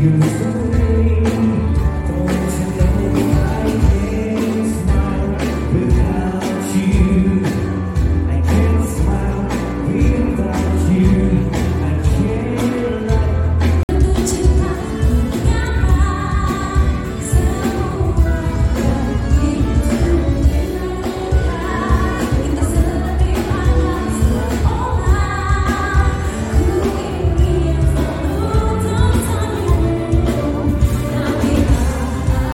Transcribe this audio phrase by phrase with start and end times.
[0.00, 0.29] you.